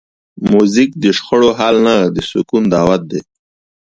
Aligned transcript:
موزیک 0.49 0.91
د 1.03 1.05
شخړو 1.17 1.49
حل 1.59 1.75
نه، 1.87 1.95
د 2.13 2.17
سکون 2.29 2.63
دعوت 2.73 3.01
دی. 3.11 3.21